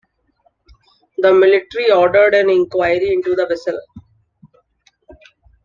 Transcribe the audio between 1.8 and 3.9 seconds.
ordered an inquiry into the vessel.